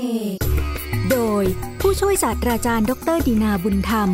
[0.00, 0.36] เอก
[1.10, 1.44] โดย
[1.80, 4.10] ผู้ช่วยศาสตราจารย์ ดรดีนาบุญธรรม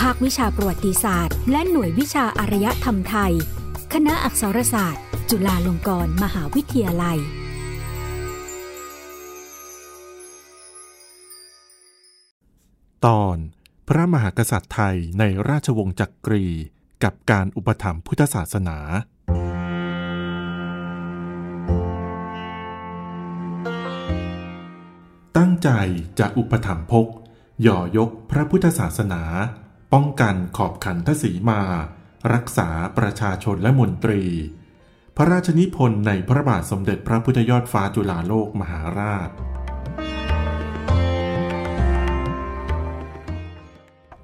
[0.00, 3.32] ภาควิชาประวัติศาสตร์ และหน่วยวิชาอารยธรรมไทย
[3.92, 7.18] คณะอักษรศาสตร์ จุฬาลงกรณ์มหาวิทยาลัย
[13.06, 13.36] ตอน
[13.88, 16.44] พระมหากษัตริย์ไทยในราชวงศ์จักรี
[17.04, 18.78] กับการอุปถัมภ์พุทธศาสนา
[25.38, 25.70] ตั้งใจ
[26.18, 27.06] จะอุปถัมภก
[27.66, 29.22] ย่อยกพระพุทธศาสนา
[29.92, 31.60] ป้องกันขอบขันทศีมา
[32.34, 32.68] รักษา
[32.98, 34.22] ประชาชนและมนตรี
[35.16, 39.30] พระราชนิพนธ์ในพระบาทสมเด็จพระพุทธยอดฟ้าจุฬาโลกมหาราช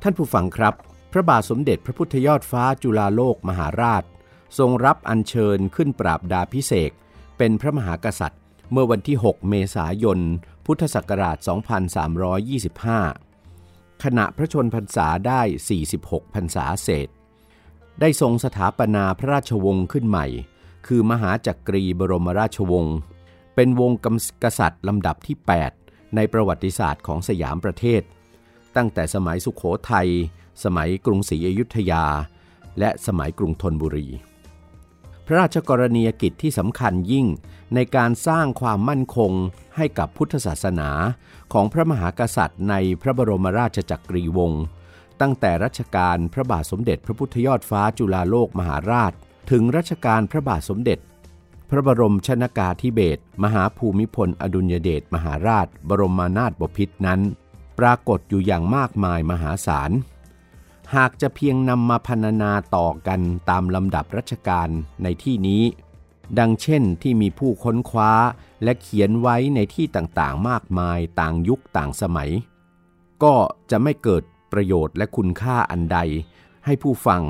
[0.03, 0.75] ท่านผู้ฟังครับ
[1.13, 4.03] พระบาทสมเด็จพระพุทธยอดฟ้าจุฬาโลกมหาราช
[4.59, 6.91] ทรงรับอัญเชิญขึ้นปราบดาพิเศษ
[7.39, 10.21] เป็นพระมหากษัตริย์เมื่อวันที่ 6 เมษายน
[10.71, 11.39] พุทธศักราช
[13.11, 15.43] 2325 ขณะพระชนพรรษาได้
[15.89, 17.09] 46 พรรษาเศษ
[18.01, 20.27] ได้ทรงสถาปนาพระราชวงศ์ขึ้นใหม่
[20.87, 22.97] คือมหาจักรีบรมราชวงศ์
[23.55, 23.93] เป็นวง
[24.45, 25.37] กษัตริย์ลำดับที่
[25.77, 28.03] 8 ในประวัติศาสตร์ของสยามประเทศ
[28.77, 30.09] ตั้งแต่สมัยสุขโขทัย
[30.65, 32.05] สมัยกรุงศรีอยุธยา
[32.79, 34.09] และสมัยกรุงธนบุรี
[35.27, 37.27] พระราชกรณียกิจที่สำคัญยิ่ง
[37.75, 39.33] ในการสร้างความมั่นคง
[39.77, 40.91] ให้กับพุทธศาสนา
[41.53, 44.65] ของพระมหากษัตริย์ในพระบรมราชจักรีวงศ์
[45.21, 49.13] ตั้งแต่รัชกาลพระบาทสมเด็จพระพุทธยอดฟ้าจุฬาโลกมหาราช
[49.51, 50.99] ถึงรัชกาลพระบาทสมเด็จ
[51.71, 57.21] พระบรมชนากาธิเบศรมหาภูมิพล อดุลยเดชมหาราช บรมนาถบพิตรนั้น
[57.79, 59.91] ปรากฏอยู่อย่างมากมายมหาศาล
[60.97, 64.69] หากจะเพียงนำมาพรรณนาต่อกันตามลำดับรัชกาล
[65.03, 65.63] ในที่นี้
[66.39, 68.13] ดังเช่นที่มีผู้ค้นคว้า
[68.65, 72.31] และเขียนไว้ในที่ต่างๆ มากมายต่างยุคต่างสมัย
[73.23, 73.35] ก็
[73.71, 74.23] จะไม่เกิด
[74.53, 75.99] ประโยชน์และคุณค่าอันใด
[76.65, 77.23] ให้ผู้ฟัง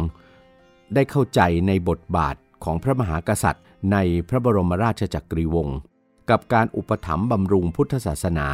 [0.94, 3.96] ได้เข้าใจในบทบาทของพระมหากษัตริย์ ใน
[4.28, 5.78] พระบรมราชจักรีวงศ์
[6.30, 8.48] กับการอุปถัมภ์บำรุงพุทธศาสนา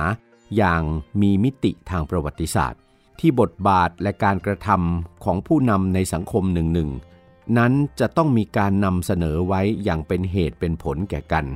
[0.56, 0.82] อย่าง
[1.20, 2.80] มีมิติทางประวัติศาสตร์
[3.20, 7.13] ที่บทบาทและการกระทำของผู้นำในสังคมหนึ่งห
[7.58, 11.46] นั้นจะต้องมีการนำเสนอไว้อย่างเป็นเหตุเป็นผลแก่กัน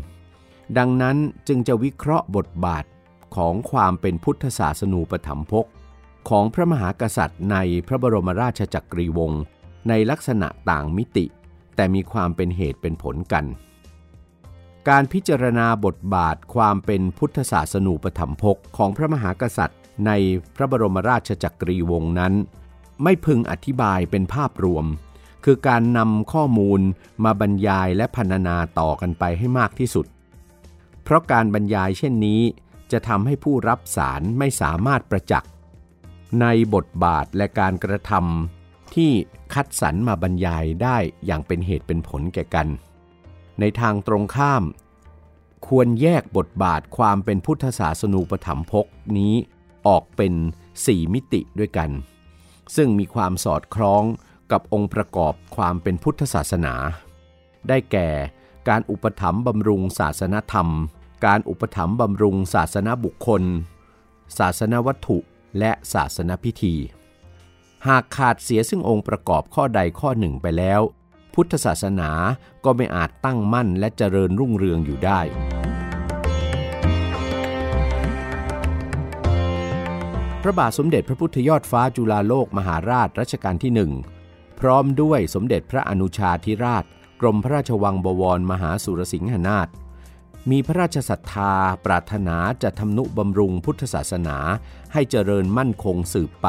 [0.78, 1.16] ดังนั้น
[1.49, 2.84] จึงจะวิเคราะห์บทบาท
[3.37, 5.66] ของความเป็นพุทธศาสนูปถัมภก
[6.28, 7.56] ของพระมหากษัตริย์ใน
[7.87, 9.43] พระบรมราชจักรีวงศ์
[9.88, 11.27] ในลักษณะต่างมิติ
[11.77, 13.44] แต่มีความเป็นเหตุเป็นผลกัน
[14.88, 20.10] การพิจารณาบทบาทความเป็นพุทธศาสนูปถัมภกของพระมหากษัตริย์ใน
[20.56, 22.34] พระบรมราชจักรีวงศ์นั้น
[23.03, 24.84] ไม่พึงอธิบายเป็นภาพรวม
[25.44, 26.81] คือการนำข้อมูล
[27.25, 30.06] มาบรรยายและพรรณนาต่อกันไปให้มากที่สุด
[31.03, 32.41] เพราะการบรรยายเช่นนี้
[32.93, 35.50] จะทำให้ผู้รับสารไม่สามารถประจักษ์
[36.41, 39.10] ในบทบาทและการกระทำที่
[39.54, 40.97] คัดสรรมาบรรยายได้
[41.27, 42.69] อย่างเป็นเหตุเป็นผลแก่กัน
[43.60, 44.65] ในทางตรงข้าม
[45.66, 48.87] ควรแยกบทบาทความเป็นพุทธศาสนูปถัมภก
[49.19, 49.34] นี้
[49.87, 50.34] ออกเป็น
[50.75, 51.91] 4 มิติด้วยกัน
[52.77, 54.03] ซึ่งมีความสอดคล้อง
[54.53, 56.75] กับองค์ประกอบความเป็นพุทธศาสนา
[57.69, 58.09] ได้แก่
[58.69, 60.69] การอุปถัมภ์บำรุงศาสนธรรม
[61.26, 63.42] การอุปถัมภ์บำรุงศาสนบุคคล
[64.38, 65.19] ศาสนวัตถุ
[65.59, 66.75] และศาสนพิธี
[67.86, 70.80] หากขาดเสียซึ่งองค์ประกอบข้อใดข้อหนึ่งไปแล้ว
[71.34, 72.10] พุทธศาสนา
[72.65, 75.20] ก็ไม่อาจตั้งมั่นและเจริญรุ่งเรืองอยู่ได้
[80.42, 83.92] พระบาทสมเด็จพระพุทธยอดฟ้าจุฬาโลกมหาราชรัชกาลที่หนึ่ง
[84.61, 86.85] พร้อมด้วยสมเด็จพระอนุชาธิราช
[87.21, 89.69] กรมพระราชวังบวรมหาสุรสิงหนาถ
[90.51, 91.53] มีพระราชศรัทธา
[91.85, 94.37] ปรารถนาจะทำนุบำรุงพุทธศาสนา
[94.93, 96.49] ให้เจริญมั่นคงสืบไป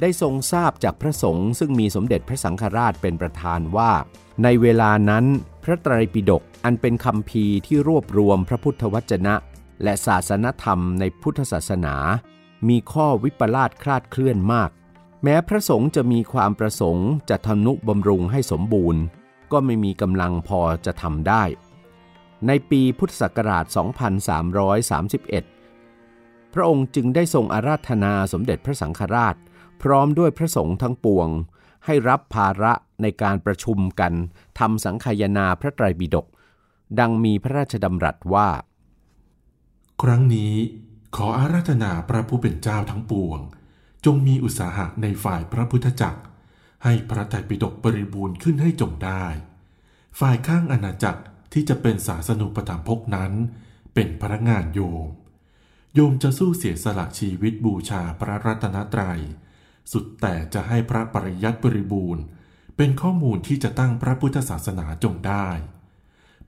[0.00, 3.92] ได้ทรงทราบจากพระสงฆ์ซึ่งมีสมเด็จพระสังฆราชเป็นประธานว่า
[4.42, 5.24] ในเวลานั้น
[5.64, 9.34] พระไตรปิฎกอันเป็นคำพีที่รวบรวมพระพุทธวจนะ
[9.82, 11.94] และศาสนธรรมในพุทธศาสนา
[12.68, 14.70] มีข้อวิปลาสคลาดเคลื่อนมาก
[15.22, 19.02] แม้พระสงฆ์จะมีความประสงค์จะทำนุบำรุงให้สมบูรณ์
[19.52, 21.44] ก็ไม่มีกำลังพอจะทำได้
[22.46, 29.36] ในปีพุทธศักราช 2331 พระองค์จึงได้ทรงอาราธนาสมเด็จพระสังฆราช
[29.82, 31.28] พร้อมด้วยพระสงฆ์ทั้งปวง
[31.86, 32.72] ให้รับภาระ
[33.02, 34.12] ในการประชุมกัน
[34.58, 36.26] ทำสังคายนาพระไตรปิฎก
[36.98, 38.48] ดังมีพระราชดำรัสว่า
[40.02, 40.54] ครั้งนี้
[41.16, 43.38] ขออาราธนาพระผู้เป็นเจ้าทั้งปวง
[44.04, 46.20] จงมีอุตสาหะในฝ่ายพระพุทธจักร
[46.84, 49.24] ให้พระไตรปิฎกบริบูรณ์ขึ้นให้จงได้
[50.20, 51.22] ฝ่ายข้างอาณาจักร
[51.52, 53.32] ที่จะเป็นศาสนุปถัมภกนั้น
[53.94, 55.06] เป็นพระงานโยม
[55.94, 59.20] โยมจะสู้เสียสละชีวิตบูชาพระรัตนตรยัย
[59.92, 62.22] สุดแต่จะให้พระปริยัติบริบูรณ์
[62.76, 65.48] เป็นข้อมูลที่จะตั้งพระพุทธศาสนาจงได้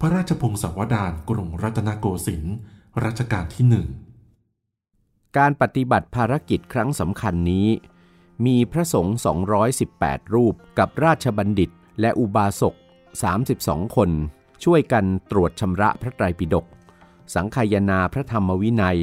[0.00, 2.56] พระราชพงศาวดารกรุงรัตนโกสินทร์
[3.04, 3.86] รัชกาลที่หนึ่ง
[5.38, 7.68] การปฏิบัติภารกิจครั้งสำคัญนี้
[8.46, 9.16] มีพระสงฆ์
[9.74, 12.74] 218 รูปกับราชบัณฑิตและอุบาสก
[13.34, 14.10] 32 คน
[14.64, 16.66] ช่วยกันตรวจชำระพระไตรปิฎก
[17.34, 19.00] สังคายนาพระธรรมวินัย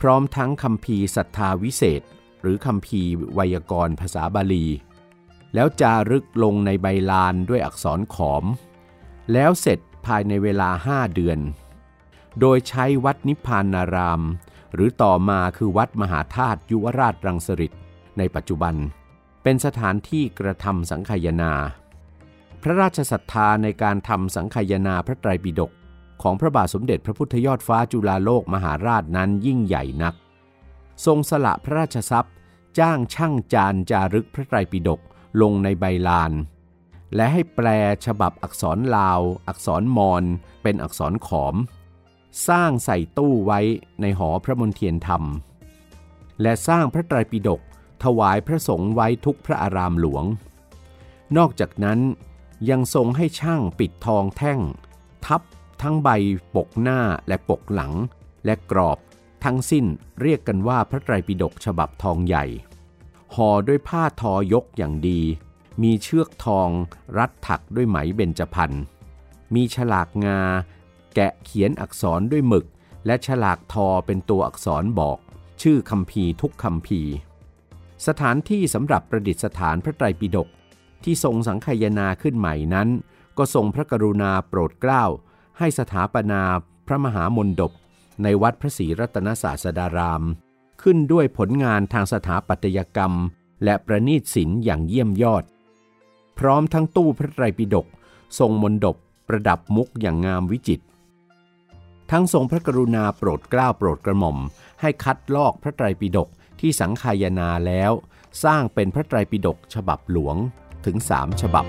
[0.00, 2.02] พร้อมทั้งคำพีศรัทธาวิเศษ
[2.40, 3.00] หรือคำพี
[3.34, 4.66] ไวยากรณ์ภาษาบาลี
[5.54, 8.44] แล้วจารึกลงในใบลานด้วยอักษรขอม
[9.32, 11.38] แล้วเสร็จภายในเวลาห้าเดือน
[12.40, 14.22] โดยใช้วัดนิพพานนาราม
[14.74, 17.72] หรือต่อมาคือวัดมหาธาตุยุวราชรังสฤษ
[18.18, 18.74] ในปัจจุบัน
[19.42, 21.52] เป็นสถานที่กระทำสังคายนา
[22.62, 25.70] พระราชศรัทธาในการทำสังคายนาพระไตรปิฎก
[26.22, 30.14] ของพระบาทสมเด็จพระพุทธยอดฟ้าจุฬาโลกมหาราชนั้นยิ่งใหญ่นัก
[31.06, 32.34] ทรงสละพระราชทรัพย์
[32.78, 35.00] จ้างช่างจานจารึกพระไตรปิฎก
[35.42, 36.32] ลงในใบลาน
[37.14, 37.66] และให้แปล
[38.06, 40.24] ฉบับอักษรลาว อักษรมอญ
[40.62, 41.54] เป็นอักษรขอม
[42.48, 43.60] สร้างใส่ตู้ไว้
[44.00, 45.22] ในหอพระมนเทียนธรรม
[46.42, 47.60] และสร้างพระไตรปิฎก
[48.04, 50.24] ถวายพระสงฆ์ไว้ทุกพระอารามหลวง
[51.36, 52.00] นอกจากนั้น
[52.70, 54.60] ยังทรงให้ช่างปิดทองแท่ง
[55.26, 55.42] ทับ
[55.82, 56.08] ทั้งใบ
[56.56, 57.92] ปกหน้าและปกหลัง
[58.44, 58.98] และกรอบ
[59.44, 59.84] ทั้งสิ้น
[60.20, 62.44] เรียกกันว่าพระไตรปิฎกฉบับทองใหญ่
[63.34, 65.20] ห่อด้วยผ้าทอยกอย่างดี
[65.82, 66.68] มีเชือกทอง
[67.18, 68.72] รัดถักด้วยไหมเบญจพรรณ
[69.54, 72.66] มีฉลากงาะเขียนอักษรด้วยหมึก
[73.06, 75.18] และฉลากทอเป็นตัวอักษรบอก
[75.62, 77.00] ชื่อคำพีทุกคำพี
[78.06, 80.48] สถานที่สำหรับประดิษฐานพระไตรปิฎก
[81.04, 82.88] ที่ทรงสังคายนาขึ้นใหม่นั้น
[83.38, 85.04] ก็ทรงพระกรุณาโปรดเกล้า
[85.58, 86.42] ให้สถาปนา
[86.86, 87.72] พระมหามนดบ
[88.22, 90.22] ในวัดพระศรีรัตนศาสดาราม
[90.82, 93.12] ขึ้นด้วยผลงานทางสถาปัตยกรรม
[93.64, 95.44] และประณีตศิลป์อย่างเยี่ยมยอด
[96.38, 97.86] พร้อมทั้งตู้พระไตรปิฎก
[98.38, 98.96] ทรงมนดบ
[99.28, 100.84] ประดับมุกอย่างงามวิจิตร
[102.10, 104.38] ทั้งทรงพระกรุณาโปรดเกล้าโปรดกระหม่อม
[104.80, 106.28] ให้คัดลอกพระไตรปิฎก
[106.60, 107.92] ที่สังคายนาแล้ว
[108.44, 110.36] สร้างเป็นพระไตรปิฎกฉบับหลวง
[110.84, 111.66] ถึงสามฉบับ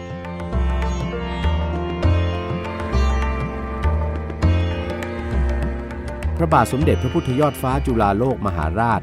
[6.38, 9.02] พระบาทสมเด็จพระพุทธยอดฟ้าจุฬาโลกมหาราช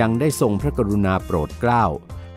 [0.00, 1.84] ยังได้ทรงพระกรุณาโปรดเกล้า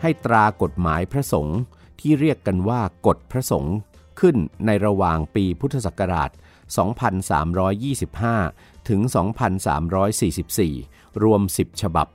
[0.02, 1.58] ให้ตรากฎหมายพระสงฆ์
[2.00, 3.76] ที่เรียกกันว่ากฎพระสงฆ์
[4.20, 6.30] ขึ้นในระหว่างปีพุทธศักราช
[6.72, 9.00] 2325 ถึง
[9.72, 12.06] 2344 รวม 10 ฉบับ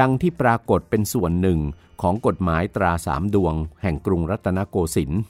[0.00, 1.60] ดังที่ปรากฏเป็นส่วนหนึ่ง
[2.02, 5.20] ของกฎหมายตราสามดวง แห่งกรุงรัตนโกสินทร์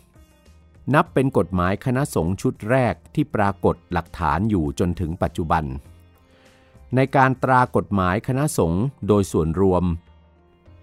[0.94, 5.64] นับเป็นกฎหมายคณะสงฆ์ชุดแรกที่ปรากฏหลักฐานอยู่จนถึงปัจจุบัน
[6.94, 9.84] ในการตรากฎหมายคณะสงฆ์โดยส่วนรวม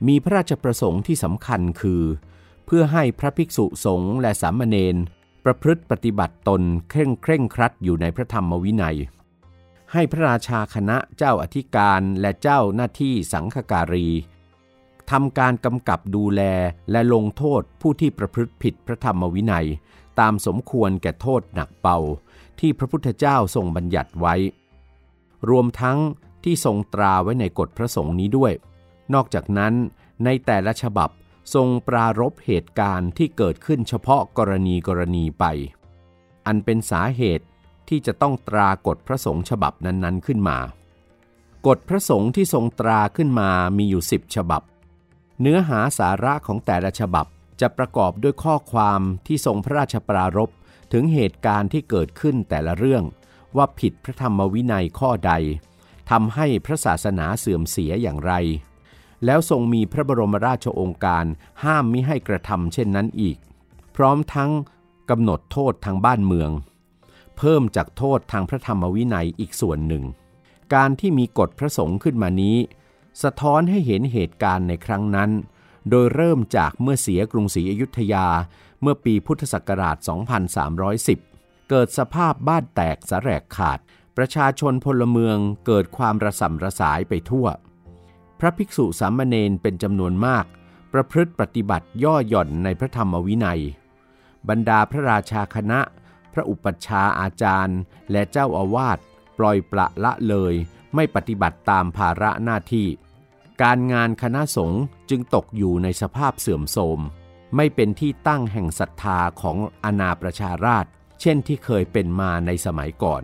[0.07, 2.03] มีพระราชประสงค์ที่สำคัญคือ
[2.65, 4.95] เพื่อให้พระภิกษุสงฆ์และสามเณร
[5.45, 8.97] ประพฤติปฏิบัติตนเคร่งเคร่งครัดอยู่ในพระธรรมวินัย
[9.91, 14.07] ให้พระราชาคณะเจ้าอธิการและเจ้าหน้าที่สังฆการี
[15.11, 16.41] ทำการกำกับดูแล
[16.91, 19.67] และลงโทษผู้ที่ประพฤติผิดพระธรรมวินัย
[20.19, 21.97] ตามสมควรแก่โทษหนักเบา
[22.59, 24.36] ที่พระพุทธเจ้าทรงบัญญัติไว้
[25.50, 25.98] รวมทั้ง
[26.43, 28.51] ที่ทรงตราไว้ในกฎพระสงฆ์นี้ด้วย
[29.13, 29.74] นอกจากนั้น
[30.25, 31.10] ในแต่ละฉบับ
[31.53, 35.45] ทรงปรารบเหตุการณ์ที่เกิดขึ้นเฉพาะกรณีกรณีไป
[36.45, 37.45] อันเป็นสาเหตุ
[37.89, 40.57] ที่จะต้องตรากฎพระสงฆ์ฉบับนั้นๆขึ้นมา
[41.67, 44.62] กฎพระสงฆ์ที่ทรงตราขึ้นมามีอยู่สิบฉบับ
[45.41, 47.25] เนื้อหาสาระของแต่ละฉบับ
[47.62, 50.50] จะประกอบด้วยข้อความที่ทรงพระราชปรารภ
[50.93, 53.03] ถึงเหตุการณ์ที่เกิดขึ้นแต่ละเรื่อง
[53.57, 55.33] ว่าผิดพระธรรมวินัยข้อใด
[56.12, 58.33] ทำให้พระศาสนาเสื่อมเสียอย่างไร
[59.25, 61.25] แล้วทรงมีพระบรมราชโองการ
[61.63, 63.38] ห้ามมิให้กระทำเช่นนั้นอีก
[63.96, 64.51] พร้อมทั้ง
[65.10, 66.50] กำหนดโทษทางบ้านเมือง
[67.38, 70.04] เพิ่มจากโทษทางพระธรรมวินัยอีกส่วนหนึ่ง
[70.74, 72.58] การที่มีกฎพระสงฆ์ขึ้นมานี้
[73.24, 75.32] สะท้อนให้เห็นเหตุการณ์ในครั้งนั้น
[75.90, 78.28] โดยเริ่มจากเมื่อเสียกรุงศรีอยุธยา
[78.82, 79.98] เมื่อปีพุทธศักราช
[80.84, 83.80] 2310 เกิดสภาพบ้านแตกสะแรกขาด
[84.18, 87.48] ประชาชนพลเมืองเกิดความระสำระสายไปทั่ว
[88.43, 90.45] พระภิกษุสามเณรเป็นจำนวนมาก
[90.93, 93.62] ประพฤติปฏิบัติย่อหย่อนในพระธรรมวินัย
[94.50, 95.79] บรรดาพระราชาคณะ
[96.33, 97.79] พระอุปัชฌาย์อาจารย์
[98.12, 98.98] และเจ้าอาวาส
[99.38, 100.53] ปล่อยปละละเลย
[100.95, 102.88] ไม่ปฏิบัติตามภาระหน้าที่
[103.62, 107.00] การงานคณะสงฆ์จึงตกอยู่ในสภาพเสื่อมโทรม
[107.55, 110.86] ไม่เป็นที่ตั้งแห่งศรัทธาของอาณาประชาราช
[111.21, 113.24] เช่นที่เคยเป็นมาในสมัยก่อน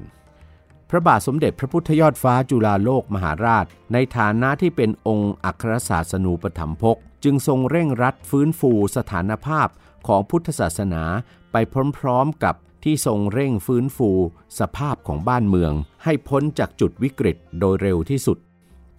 [0.89, 9.67] พระบาทสมเด็จพระพุทธยอดฟ้าจุฬาโลกมหาราช ในฐานะที่เป็นองค์อัครศาสนูปถัมภกจึงทรงเร่งรัดฟื้นฟูสถานภาพ
[10.07, 11.03] ของพุทธศาสนา
[11.51, 11.55] ไป
[11.99, 14.11] พร้อมๆกับที่ทรงเร่งฟื้นฟู
[14.59, 18.37] สภาพของบ้านเมือง ให้พ้นจากจุดวิกฤตโดยเร็วที่สุด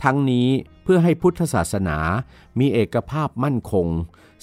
[0.02, 0.49] ทั้งนี้
[0.85, 1.99] เพื่อให้พุทธศาสนา
[2.59, 3.87] มีเอกภาพมั่นคง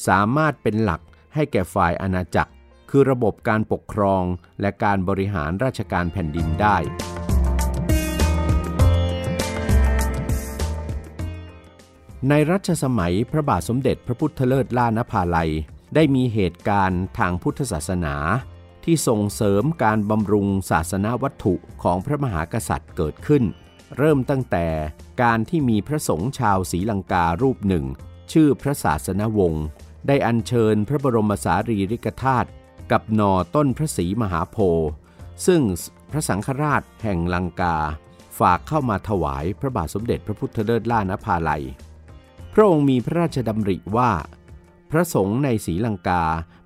[0.07, 1.01] สามารถเป็นหลัก
[1.35, 2.51] ให้แก่ฝ่ายอาณาจักร
[2.89, 4.23] คือระบบการปกครอง
[4.61, 6.77] และการบริหารราชการแผ่นดินได้
[12.29, 15.51] ในรัชสมัยพระบาทสมเด็จพระพุทธเลิศล่านภาลัย
[15.95, 18.15] ได้มีเหตุการณ์ทางพุทธศาสนา
[18.83, 23.43] ที่ส่งเสริมการบำรุงศาสนาวัตถุของพระมหากษัตริย์เกิดขึ้น
[23.97, 24.67] เริ่มตั้งแต่
[25.23, 27.85] การที่มีพระสงฆ์ชาวศรีลังการูปหนึ่ง
[28.31, 29.65] ชื่อพระศาสนวงศ์
[30.07, 32.49] ได้อัญเชิญพระบรมสารีริกธาตุ
[32.91, 34.89] กับหน่อต้นพระศรีมหาโพธิ์
[35.45, 35.61] ซึ่ง
[36.11, 37.77] พระสังฆราชแห่งลังกา
[38.39, 41.65] ฝากเข้ามาถวายพระบาทสมเด็จพระพุทธเลิศล่านภาลัย
[42.57, 44.11] พระองค์มีพระราชดำริว่า
[44.91, 46.23] พระสงฆ์ในศรีลังกา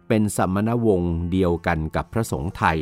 [0.08, 2.80] เป็นสัมมนวงศ์เดียวกันกับพระสงฆ์ไทย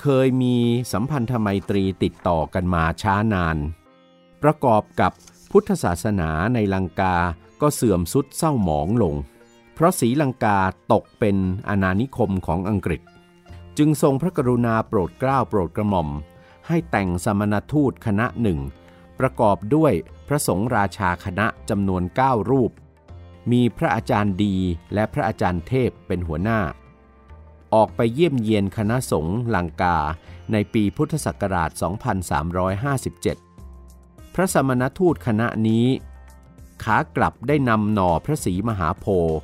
[0.00, 0.56] เคยมี
[0.92, 3.56] สัมพันธไมตรีติดต่อกันมาช้านาน
[4.42, 5.12] ประกอบกับ
[5.50, 7.16] พุทธศาสนาในลังกา
[7.60, 9.14] ก็เสื่อมสุดเศร้าหมองลง
[9.74, 10.58] เพราะศรีลังกา
[10.92, 11.36] ตกเป็น
[11.68, 13.02] อาณานิคมของอังกฤษ
[13.78, 16.08] จึงทรงพระกรุณาโปรดเกล้าโปรดกระหม่อม
[16.68, 18.58] ให้แต่งสมณทูตคณะหนึ่ง
[19.20, 19.92] ประกอบด้วย
[20.28, 22.72] พระสงฆ์ราชาคณะจำนวน 9 รูป
[23.52, 24.56] มีพระอาจารย์ดี
[24.94, 26.60] และพระอาจารย์เทพเป็นหัวหน้า
[27.74, 29.98] ออกไปเยี่ยมเยียนคณะสงฆ์ลังกา
[30.52, 31.70] ในปีพุทธศักราช
[33.42, 35.86] 2357 พระสมณทูตคณะนี้
[36.84, 39.38] ขากลับได้นำหน่อพระศรีมหาโพธิ์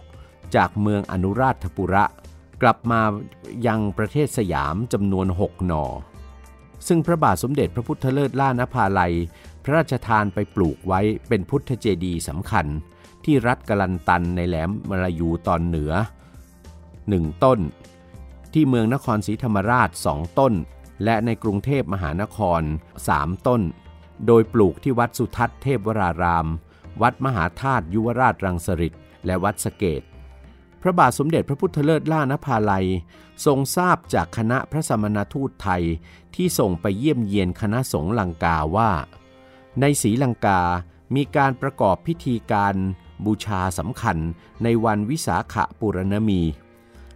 [0.55, 2.05] จากเมืองอนุราชปุระ
[2.63, 3.01] กลับมา
[3.67, 5.85] ยังประเทศสยามจำนวนหกหน่อ
[6.87, 9.15] ซึ่งพระบาทสมเด็จพระพุทธเลิศล่านภาลัย
[9.65, 12.67] พระราชทานไปปลูกไว้เป็นพุทธเจดีย์สำคัญ
[13.25, 15.93] ที่รัฐกลันตันในแหลมมลายูตอนเหนือ
[17.09, 17.59] หนึ่งต้น
[18.53, 20.53] ที่เมืองนครศรีธรรมราชสองต้น
[21.05, 22.63] และในกรุงเทพมหานคร
[23.09, 23.63] สามต้น
[24.27, 26.47] โดยปลูกที่วัดสุทัศน์เทพวราราม
[27.03, 28.93] วัดมหาธาตุยุวราชรังสฤษ
[29.27, 30.03] และวัดสเกต
[30.83, 32.87] พระบาทสมเด็จพระพุทธเลิศล่านภาลัย
[33.47, 35.85] ทรงทราบจากคณะพระสมณทูตไทย
[36.35, 38.91] ที่ส่งไปเยี่ยมเยียนคณะสงฆ์ลังกาว่า
[39.81, 40.63] ในศรีลังกา
[41.15, 42.75] มีการประกอบพิธีการ
[43.25, 44.19] บูชาสำคัญ
[44.65, 46.43] ในวันวิสาขปุรณมี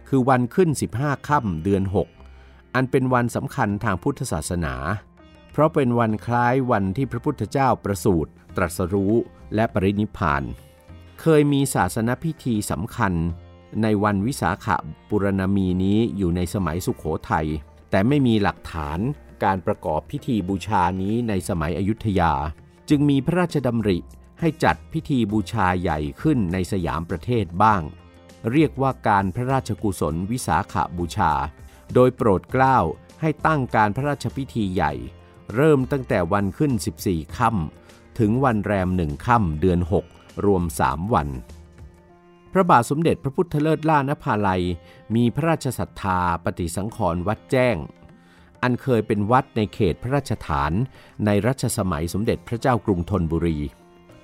[0.07, 1.83] คือวันขึ้น 15 ค่ำเดือน
[2.29, 4.75] 6 อันเป็นวันสำคัญทางพุทธศาสนา
[5.51, 9.13] เพราะเป็นวันคล้ายวันที่พระพุทธเจ้าประสูติตรัสรู้
[9.55, 10.43] และปรินิพาน
[11.21, 13.13] เคยมีศาสนพิธีสำคัญ
[13.81, 14.67] ในวันวิสาข
[15.09, 17.47] ปุรณมีนี้อยู่ในสมัยสุขโขทัย
[17.89, 18.99] แต่ไม่มีหลักฐาน
[19.45, 22.33] การประกอบพิธีบูชานี้ในสมัยอยุธยา
[22.89, 23.97] จึงมีพระราชดำริ
[24.39, 27.81] ให้จัดพิธีบูชาใหญ่ขึ้นในสยามประเทศบ้าง
[28.51, 31.31] เรียกว่าการพระราชกุศลวิสาขบูชา
[31.93, 32.77] โดยโปรดเกล้า
[33.21, 34.93] ให้ตั้งการพระราชพิธีใหญ่
[35.55, 36.71] เริ่มตั้งแต่วันขึ้น
[37.03, 39.79] 14 ค่ำถึงวันแรมหนึ่งค่ำเดือน
[40.11, 41.27] 6 รวม 3 วัน
[42.51, 44.63] พระบาทสมเด็จพระพุทธเลิศล่านภาลัย
[45.15, 47.75] มีพระราชศรัทธาปฏิสังขรณ์วัดแจ้ง
[48.65, 50.71] อันเคยเป็นวัดในเขตพระราชฐาน
[51.25, 53.57] ในรัชสมัยสมเด็จพระเจ้ากรุงธนบุรี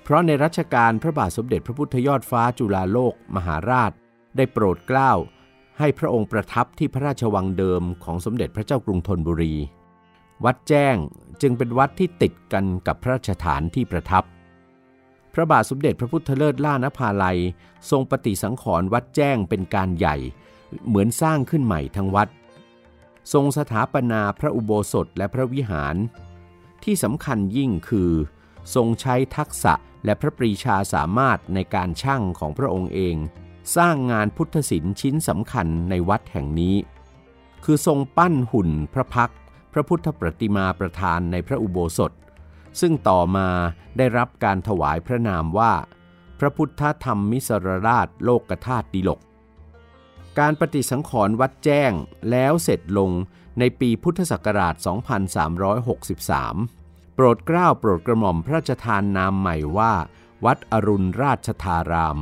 [0.02, 3.92] เพราะในรัชกาลพระบาทสมเด็จพระพุทธยอดฟ้าจุฬาโลกมหาราช
[4.36, 5.12] ได้โปรดเกล้า
[5.78, 9.54] ให้พระองค์ประทับที่พระราชวังเดิมของสมเด็จพระเจ้ากรุงธนบุรี
[10.44, 10.96] วัดแจ้ง
[11.42, 14.24] จึงเป็นวัดที่ติดกันกับพระราชฐานที่ประทับ
[15.34, 17.38] พระบาทสมเด็จพระพุทธเลิศล่านภาลัย
[17.90, 20.16] ทรงปฏิสังขรณ์วัดแจ้งเป็นการใหญ่
[20.86, 22.28] เหมือนสร้างขึ้นใหม่ทั้งวัด
[23.32, 25.96] ทรงสถาปนาพระอุโบสถและพระวิหาร
[26.84, 28.12] ที่สำคัญยิ่งคือ
[28.74, 29.74] ทรงใช้ทักษะ
[30.04, 33.16] และพระปรีชาสามารถในการช่างของพระองค์เอง
[33.76, 36.76] สร้างงานพุทธศิลป์ชิ้นสำคัญในวัดแห่งนี้
[37.64, 39.32] คือทรงปั้นหุ่นพระพัก
[39.72, 42.12] พระพุทธประติมาประธานในพระอุโบสถ
[42.80, 43.48] ซึ่งต่อมา
[43.98, 45.72] ได้รับการถวายพระนามว่า
[46.40, 49.20] พระพุทธธรรมมิสรราชโลกธาตุดิลก
[50.38, 51.92] การปฏิสังขรณ์วัดแจ้ง
[52.30, 53.10] แล้วเสร็จลง
[53.58, 54.84] ในปีพุทธศักราช 2363
[57.14, 59.92] โปรดเกล้าโปรดกระหม่อมพระราชทานนามใหม่ว่า
[60.44, 62.18] วัดอรุณราชธาราม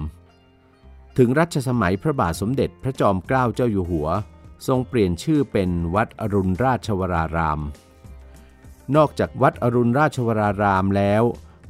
[1.18, 4.08] ถึงรัชสมัยพระบาทสมเด็จพระจอมเกล้าเจ้าอยู่หัว
[4.66, 7.60] ทรงเปลี่ยนชื่อเป็นวัดอรุณราชวราราม
[8.96, 11.22] นอกจากวัดอรุณราชวรารามแล้ว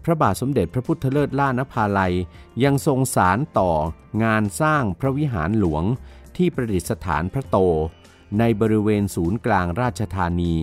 [0.04, 2.14] พระบาทสมเด็จพระพุทธเลิศล่านภาลัย
[2.64, 3.70] ยังทรงสารต่อ
[4.22, 5.84] งานสร้างพระวิหารหลวง
[6.40, 7.56] ที่ประดิษฐานพระโต
[8.38, 10.54] ในบริเวณศูนย์กลางราชธานี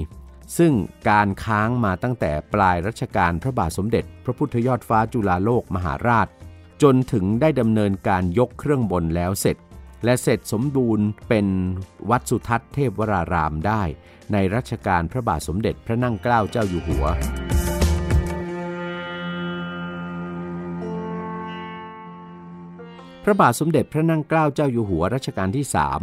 [0.57, 0.74] ซึ่ง
[1.10, 6.27] การค้างมาตั้งแต่ปลายรัชกาลพระบาทสมเด็จ พระพุทธยอดฟ้าจุฬาโลกมหาราช
[6.81, 9.57] จนถึงได้ดำเนินการยกเครื่องบนแล้วเสร็จ
[10.05, 11.48] และเสร็จสมบูรณ์เป็น
[12.10, 13.84] วัดสุทัศน์เทพวรารามได้
[14.34, 17.05] ในรัชกาลพระบาทสมเด็จพระนั่งเกล้าเจ้าอยู่หัว
[23.27, 26.01] ระบาทสมเด็จพระนั่งเกล้าเจ้าอยู่หัวรัชกาลที่สาม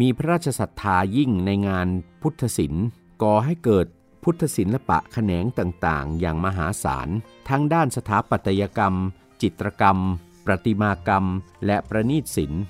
[0.00, 1.88] มีพระราชศรัทธายิ่งในงาน
[2.22, 2.86] พุทธศิลป์
[3.22, 3.86] ก่อให้เกิด
[4.24, 7.08] พุทธศิลปะแขนงต่างๆ อย่างมหาศาล
[7.48, 8.94] ทั้งด้านสถาปัตยกรรม
[9.42, 9.98] จิตรกรรม
[10.44, 11.24] ประติมากรรม
[11.66, 12.62] และประณีตศิลป์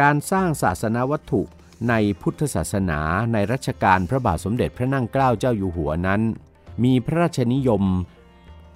[0.00, 1.42] การสร้างศาสนวัตถุ
[1.88, 3.00] ในพุทธศาสนา
[3.32, 6.20] ในรัชกาลพระบาทสมเด็จพระนั่งเกล้าเจ้าอยู่หัวนั้น
[6.84, 7.84] มีพระราชนิยม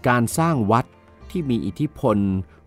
[0.08, 0.86] การสร้างวัด
[1.30, 2.18] ที่มีอิทธิพล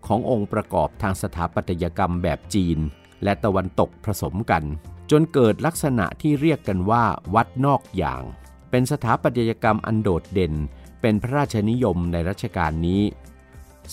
[0.06, 2.78] ขององค์ประกอบทางสถาปัตยกรรมแบบจีน
[3.22, 4.64] และตะวันตกผสมกัน
[5.10, 8.22] จนเกิดลักษณะที่เรียกกันว่า วัดนอกอย่าง
[8.70, 10.54] เป็นสถาปัตยกรรมอันโดดเด่น
[11.00, 13.02] เป็นพระราชนิยมในรัชกาลนี้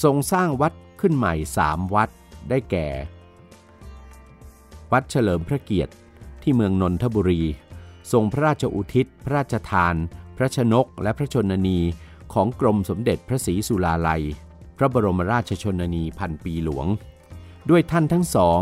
[0.04, 2.10] ทรงสร้างวัดขึ้นใหม่สามวัด
[2.50, 2.88] ได้แก่
[4.92, 5.94] วัดเฉลิมพระเกียรติ
[6.42, 7.42] ที่เมืองนนทบุรี
[8.12, 9.96] ทรงพระราชอุทิศ พระราชทาน
[10.38, 11.80] พระชนกและพระชนนี
[12.34, 14.24] ของกรมสมเด็จพระศรีสุราลัย
[14.78, 16.88] พระบรมราชชนนีพันปีหลวง
[17.70, 18.62] ด้วยท่านทั้งสอง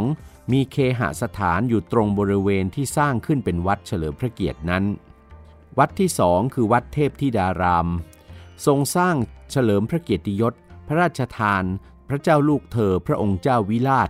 [0.51, 4.83] มีเคหสถานอยู่ตรงบริเวณที่สร้างขึ้นเป็นวัดเฉลิมพระเกียรตินั้น
[5.77, 7.87] วัดที่สองคือวัดเทพธิดาราม
[8.65, 9.15] ทรงสร้าง
[9.51, 10.53] เฉลิมพระเกียรติยศ
[10.87, 11.63] พระราชทาน
[12.09, 14.09] พระเจ้าลูกเธอพระองค์เจ้าวิราช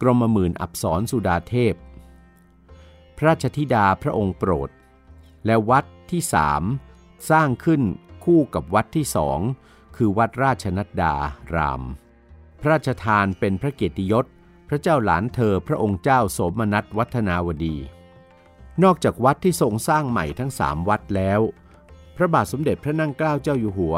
[0.00, 1.74] กรมหมื่นอับสรสุดาเทพ
[3.16, 4.70] พระราชธิดาพระองค์โปรด
[5.46, 6.62] และวัดที่สาม
[7.30, 7.82] สร้างขึ้น
[8.24, 9.40] คู่กับวัดที่สอง
[9.96, 11.14] คือวัดราชนัดดา
[11.54, 11.82] ราม
[12.60, 14.26] พระราชทานเป็นพระเกียรติยศ
[14.68, 17.76] พระเจ้าหลานเธอพระองค์เจ้าโสมนัสวัฒนาวดี
[18.82, 21.40] นอกจากวัดที่ทรงสร้างใหม่ทั้งสามวัดแล้ว
[22.16, 23.96] พระบาทสมเด็จพระนั่งเกล้าเจ้าอยู่หัว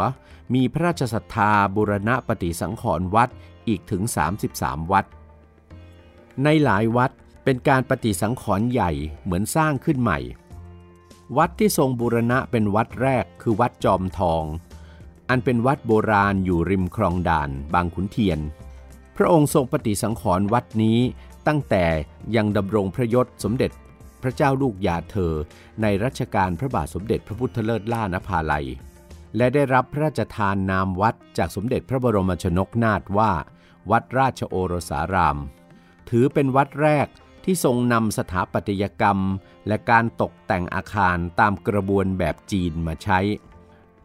[0.55, 3.31] มีพระราชศรัทธาบุรณะปฏิสังขรณ์วัด
[3.69, 4.03] อีกถึง
[4.47, 5.07] 33 วัด
[6.45, 7.11] ในหลายวัด
[7.45, 8.91] เป็นการปฏิสังขรณ์ใหญ่
[9.23, 10.19] เหมือนสร้างขึ้นใหม่
[11.37, 14.45] วัดที่ทรงบูรณะเป็นวัดแรกคือวัดจอมทอง
[15.29, 18.39] อันเป็นวัดโบราณอยู่ริมคลองด่านบางขุนเทียน
[19.17, 20.99] พระองค์ทรงปฏิสังขรณ์วัดนี้
[21.47, 21.85] ตั้งแต่
[22.37, 23.71] ยังดำรงพระยศสมเด็จ
[24.23, 25.35] พระเจ้าลูกยาเธอ
[25.83, 28.67] ในรัชกาลพระบาทสมเด็จพระพุทธเลิศล่านภาลัย
[29.37, 33.33] และได้รับพระราชทานนามวัดจากสมเด็จพระบรมชนกนาถว่า
[33.91, 35.39] วัดราชโอรสาราม
[36.11, 37.09] ถือเป็นวัดแรก
[37.45, 39.19] ที่ทรงนำสถาปัตยกรรม
[39.69, 43.19] และการตกแต่งอาคารตามกระบวนแบบจีนมาใช้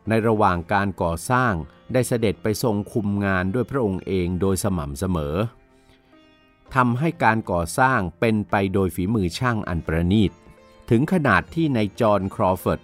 [0.10, 1.54] ในระหว่างการก่อสร้าง
[1.94, 5.36] ได้เสด็จไปทรงคุมงานด้วยพระองค์เองโดยสม่ำเสมอ
[6.76, 10.32] ทำให้การก่อสร้างเป็นไปโดยฝีมือช่างอันประณีต
[10.90, 12.82] ถึงขนาดที่ในจอห์นครอฟอร์ด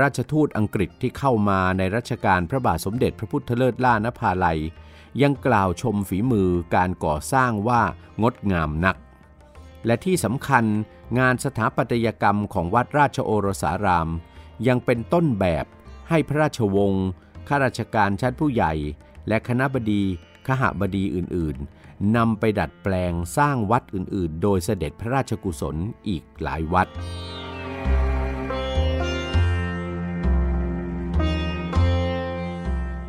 [0.00, 4.60] ราชทูตอังกฤษที่เข้ามาในรัชกาลพระบาทสมเด็จพระพุทธเลิศล่านภาลัย
[5.22, 7.82] ยังกล่าวชมฝีมือการก่อสร้างว่า
[8.22, 8.96] งดงามนัก
[9.86, 10.64] และที่สำคัญ
[11.18, 14.08] งานสถาปัตยกรรมของวัดราชโอรสาราม
[14.66, 15.66] ยังเป็นต้นแบบ
[16.08, 17.06] ให้พระราชวงศ์
[17.48, 18.72] ข้าราชการชั้นผู้ใหญ่
[19.28, 20.02] และคณะบดี
[20.46, 25.76] ขหบดีอื่นๆนำไปดัดแปลงสร้างวัดอื่นๆ โดยเสด็จพระราชกุศล
[26.08, 26.88] อีกหลายวัด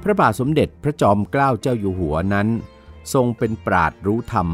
[0.03, 2.47] พระบาทสมเด็จพระจอมเกล้าเจ้าอยู่หัวนั้น
[3.13, 4.49] ทรงเป็นปราดรู้ธรรม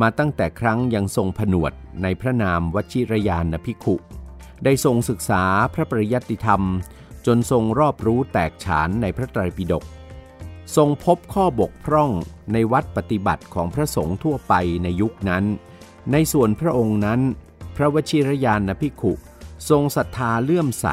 [0.00, 3.96] มาตั้งแต่ครั้งยังทรงผนวดในพระนามวชิรยานภิกขุ
[4.64, 5.42] ได้ทรงศึกษา
[5.74, 6.62] พระปริยัติธรรม
[7.26, 9.84] จนทรงรอบรู้แตกฉานในพระไตรปิฎก
[10.76, 12.10] ทรงพบข้อบกพร่อง
[12.52, 15.44] ในวัดปฏิบัติของพระสงฆ์ทั่วไปในยุคนั้น
[16.12, 17.20] ในส่วนพระองค์นั้น
[17.76, 19.12] พระวชิรยานภิกขุ
[19.68, 20.86] ทรงศรัทธาเลื่อมใส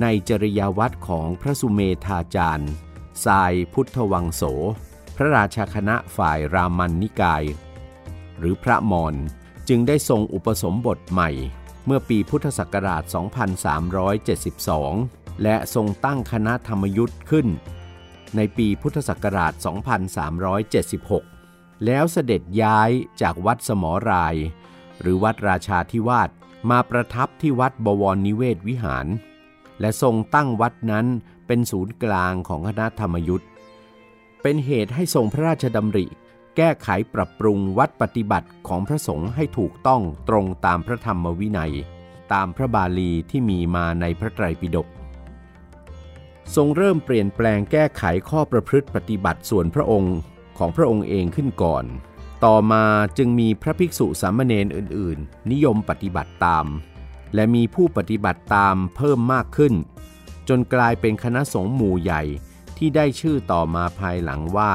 [0.00, 2.70] ในจริยวัดของพระสุเมธาจารย์
[3.24, 4.42] สายพุทธวังโส
[5.16, 7.42] พระราชาคณะฝ่ายรามันนิกาย
[8.38, 9.14] หรือพระมอน
[9.68, 11.30] จึงได้ทรงอุปสมบทใหม่
[11.86, 13.14] เมื่อปีพุทธศักราช 2372
[15.42, 17.46] และทรงตั้งคณะธรรมยุทธ์ขึ้น
[18.36, 19.52] ในปีพุทธศักราช
[21.28, 24.34] 2376 แล้วเสด็จย้ายจากวัดสมอราย
[25.00, 26.30] หรือวัดราชาธิวาส
[26.70, 29.06] มาประทับที่วัดบวรนิเวศวิหาร
[29.80, 31.06] และทรงตั้งวัดนั้น
[31.46, 33.48] เป็นศูนย์กลางของคณะธรรมยุทธ์
[34.42, 36.06] เป็นเหตุให้ทรงพระราชดำริ
[36.56, 41.74] แก้ไขปรับปรุงวัดปฏิบัติของพระสงฆ์ให้ถูกต้องตรงตามพระธรรมวินัย
[42.32, 44.88] ตามพระบาลีที่มีมาในพระไตรปิฎก
[46.56, 50.16] ทรงเริ่มเปลี่ยนแปลงแก้ไขข้อประพฤติปฏิบัติส่วนพระองค์
[50.58, 51.84] ของพระองค์เองขึ้นก่อน
[52.44, 52.84] ต่อมา
[53.18, 56.66] จึงมีพระภิกษุสามเณรอื่น ๆ นิยมปฏิบัติตาม
[57.34, 59.74] และมีผู้ปฏิบัติตามเพิ่มมากขึ้น
[60.48, 62.22] จนกลายเป็นคณะสงฆ์หมู่ใหญ่
[62.76, 64.72] ที่ได้ชื่อต่อมาภายหลังว่า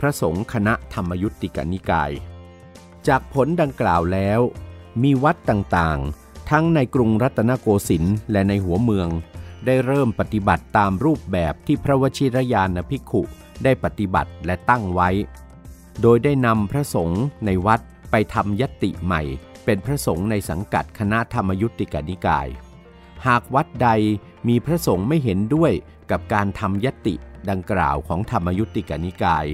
[0.00, 2.10] พระสงฆ์คณะธรรมยุติกนิกาย
[3.08, 4.40] จากผลดังกล่าวแล้ว
[5.02, 9.08] มีวัดต่างๆ ทั้งในกรุงรัตนโกสินทร์และในหัวเมือง
[9.66, 13.22] ได้เริ่มปฏิบัติตามรูปแบบที่พระวชิรยานภิกขุ
[13.64, 15.10] ได้ปฏิบัติและตั้งไว้
[16.02, 19.22] โดยได้นำพระสงฆ์ในวัดไปทำยติใหม่
[19.64, 22.48] เป็นพระสงฆ์ในสังกัดคณะธรรมยุติกนิกาย
[23.26, 23.88] หากวัดใด
[24.48, 25.72] มีพระสงฆ์ไม่เห็นด้วย
[26.10, 27.14] กับการทำยติ
[27.50, 29.46] ดังกล่าวของธรรมยุติกนิกาย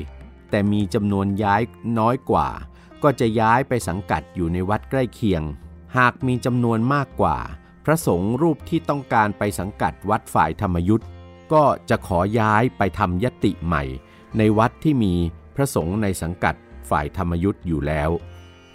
[0.50, 1.62] แต่มีจำนวนย้าย
[1.98, 2.48] น้อยกว่า
[3.02, 5.42] ก็จะย้ายไปสังกัดอยู่ในวัดใกล้เคียง
[5.96, 7.36] หากมีจำนวนมากกว่า
[7.84, 11.08] พระสงฆ์รูปที่ต้องการไปสังกัดวัดฝ่ายธรรมยุทธ์
[11.52, 13.84] ก็จะขอย้ายไปทำยติใหม่
[14.38, 15.14] ในวัดที่มี
[15.56, 16.54] พระสงฆ์ในสังกัด
[16.90, 18.10] ฝ่ายธรรมยุทธ์อยู่แล้ว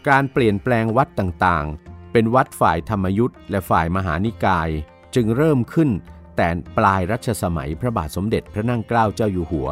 [0.10, 4.69] การเปลี่ยนแปลงวัดต่างๆ เป็นวัดฝ่ายธรรมยุทธ์และฝ่ายมหานิกาย
[5.15, 5.89] จึงเริ่มขึ้น
[6.38, 9.69] แต่ปลายรัชสมัยพระบาทสมเด็จพระนั่งเกล้าเจ้าอยู่หัว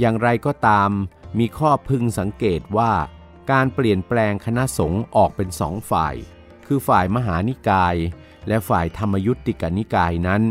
[0.00, 0.90] อย่างไรก็ตาม
[1.38, 2.92] มีข้อพึงสังเกตว่า
[3.50, 6.14] การเปลี่ยนแปลงคณะสงฆ์ออกเป็นสองฝ่าย
[6.66, 7.96] คือฝ่ายมหานิกาย
[8.48, 10.42] และฝ่ายธรรมยุติกนิกายนั้น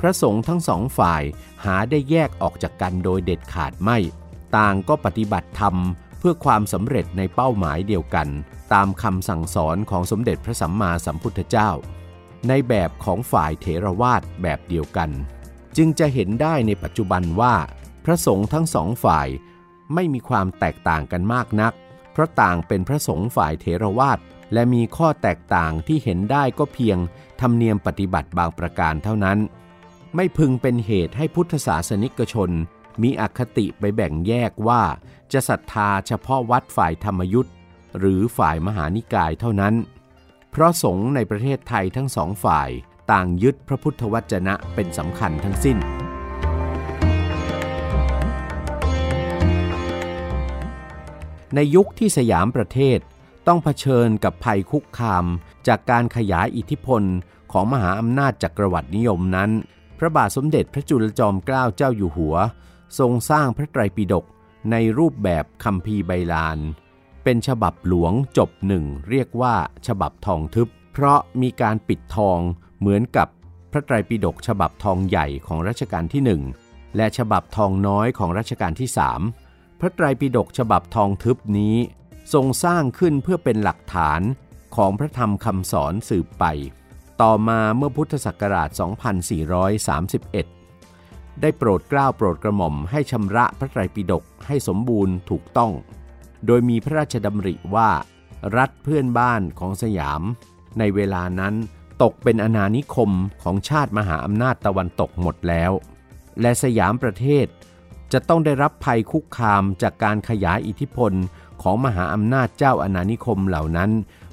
[0.00, 1.22] พระสงฆ์ทั้งสองฝ่าย
[1.64, 3.98] หาได้แยกออกจากกันโดยเด็ดขาดไม่
[4.56, 5.76] ต่างก็ปฏิบัติธรรม
[6.18, 8.28] เพื่อความสำเร็จในเป้าหมายเดียวกัน
[8.72, 11.70] ตามคำสั่งสอนของสมเด็จพระสัมมาสัมพุทธเจ้า
[12.48, 15.10] ในแบบของฝ่ายเถรวาทแบบเดียวกัน
[15.76, 17.54] จึงจะเห็นได้ในปัจจุบันว่า
[18.04, 19.28] พระสงฆ์ทั้งสองฝ่าย
[19.94, 21.72] ไม่มีความแตกต่างกันมากนัก
[22.12, 24.18] เพราะต่างเป็นพระสงฆ์ฝ่ายเถรวาท
[24.52, 26.98] และมีข้อแตกต่างที่เห็นได้ก็เพียง
[27.40, 29.38] ธรรมเนียมปฏิบัติบางประการเท่านั้น
[30.14, 32.50] ไม่พึงเป็นเหตุให้พุทธศาสนิกชน
[33.02, 34.82] มีอคติไปแบ่งแยกว่า
[35.32, 37.54] จะศรัทธาเฉพาะวัดฝ่ายธรรมยุทธ์
[37.98, 39.74] หรือฝ่ายมหานิกายเท่านั้น
[40.50, 42.70] เพราะสงฆ์ในประเทศไทยทั้งสองฝ่าย
[43.10, 45.78] ต่างยึดพระพุทธวจนะเป็นสำคัญทั้งสิ้น
[51.54, 52.98] ในยุคที่สยามประเทศ
[53.46, 55.24] ต้องเผชิญกับภัยคุกคาม
[55.66, 57.02] จากการขยายอิทธิพล
[57.52, 59.50] ของมหาอำนาจจักรวรรดินิยมนั้น
[59.98, 62.36] พระบาทสมเด็จพระจุลจอมเกล้าเจ้าอยู่หัว
[62.98, 64.24] ทรงสร้างพระไตรปิฎก
[64.70, 66.58] ในรูปแบบคัมภีร์ใบลาน
[67.24, 69.54] เป็นฉบับหลวงจบหนึ่งเรียกว่า
[69.86, 72.38] ฉบับทองทึบ เพราะมีการปิดทอง
[72.78, 73.28] เหมือนกับ
[73.72, 76.42] พระไตรปิฎกฉบับทองใหญ่ของรัชกาลที่หนึ่ง
[76.96, 79.20] และฉบับทองน้อยของรัชกาลที่สาม
[79.80, 81.76] พระไตรปิฎกฉบับทองทึบนี้
[82.32, 84.20] ทรงสร้างขึ้นเพื่อเป็นหลักฐาน
[84.76, 86.44] ของพระธรรมคำสอนสืบไป
[87.22, 88.70] ต่อมาเมื่อพุทธศักราช
[90.60, 95.72] 2431 ได้โปรดเกล้าโปรดกระหม่อมให้ชำระพระไตรปิฎกให้สมบูรณ์ถูกต้อง
[96.46, 97.90] โดยมีพระราชดำริว่า
[98.56, 100.22] รัฐเพื่อนบ้านของสยาม
[100.78, 101.54] ในเวลานั้น
[102.02, 103.10] ตกเป็นอาณานิคม
[103.42, 105.72] ของชาติมหาอำนาจตะวันตกหมดแล้ว
[106.40, 107.46] และสยามประเทศ
[108.12, 111.12] จะต้องได้รับภัยคุกคามจากการขยายอิทธิพล
[111.62, 113.90] ของมหาอำนาจเจ้าอาณานิคมเหล่านั้น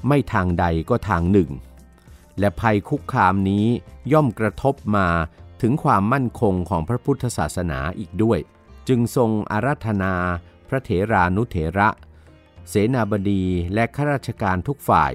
[0.08, 1.50] ไม่ทางใดก็ทางหนึ่ง
[2.40, 3.66] และภัยคุกคามนี้
[4.12, 5.08] ย่อมกระทบมา
[5.62, 8.40] ถึงความมั่นคงของพระพุทธศาสนาอีกด้วย
[8.88, 10.14] จึงทรงอารัธนา
[10.70, 11.90] พระเถรานุเถระ
[12.70, 15.14] เสนาบดีและข้าราชการทุกฝ่าย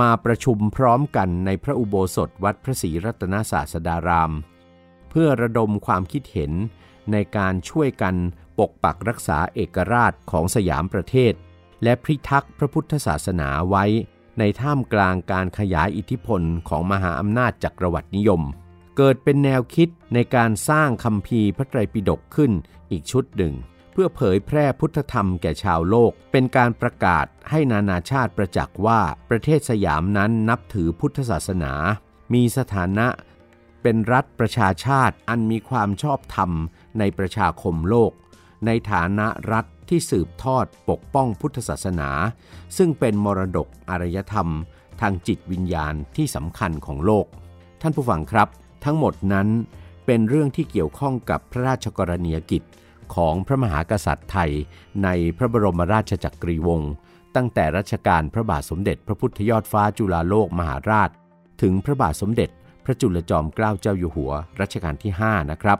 [0.00, 4.32] มาประชุมพร้อมกันในพระอุโบสถวัดพระศรีรัตนศาสดาราม
[5.10, 6.52] เพื่อระดมความคิดเห็น
[7.12, 8.14] ในการช่วยกัน
[8.58, 11.32] ปกปักรักษาเอกราชของสยามประเทศ
[11.82, 13.84] และพิทักษ์พระพุทธศาสนาไว้
[14.38, 18.42] ในท่ามกลางการขยายอิทธิพลของมหาอำนาจจักรวรรดินิยม
[18.96, 22.52] เกิดเป็นแนวคิดในการสร้างคำพีพระไตรปิฎกขึ้น
[22.90, 23.54] อีกชุดหนึ่ง
[23.92, 31.72] เพื่อเผยแพร่พุทธธรรมแก่ชาวโลก เป็นการประกาศให้นานาชาติประจักษ์ว่าประเทศสยามนั้นนับถือพุทธศาสนา
[32.34, 33.08] มีสถานะ
[33.82, 36.50] เป็นรัฐประชาชาติอันมีความชอบธรรม
[36.98, 38.12] ในประชาคมโลก
[38.66, 42.10] ในฐานะรัฐ ที่สืบทอดปกป้องพุทธศาสนา
[42.76, 44.48] ซึ่งเป็นมรดกอารยธรรม
[45.00, 47.26] ทางจิตวิญญาณที่สำคัญของโลก
[47.80, 48.48] ท่านผู้ฟังครับ
[48.84, 49.48] ทั้งหมดนั้น
[50.06, 52.62] เป็นเรื่องที่เกี่ยวข้องกับพระราชกรณียกิจ
[53.14, 54.50] ของพระมหากษัตริย์ไทย
[55.04, 56.92] ในพระบรมราชจักรีวงศ์
[57.36, 61.10] ตั้งแต่รัชกาลพระบาทสมเด็จพระพุทธยอดฟ้าจุฬาโลกมหาราช
[61.62, 62.48] ถึงพระบาทสมเด็จ
[62.84, 65.78] พระจุลจอมเกล้าเจ้าอยู่หัวรัชกาลที่ 5 นะครับ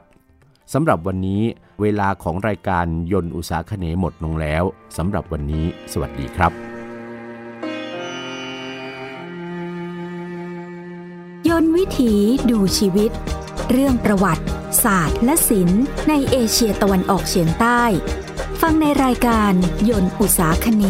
[0.73, 1.42] สำหรับวันนี้
[1.83, 4.64] เวลาของรายการยนต์อุตสาคเนหมดลงแล้ว
[4.97, 6.53] สำหรับวันนี้ สวัสดีครับ
[11.49, 12.14] ยนต์วิถี
[12.51, 13.11] ดูชีวิต
[13.71, 14.45] เรื่องประวัติ
[14.85, 17.83] ศาสตร์ และศิลป์ในเอเชียตะวันออกเฉียงใต้
[18.61, 19.53] ฟังในรายการ
[19.91, 20.85] ยนต์อุตสาคเน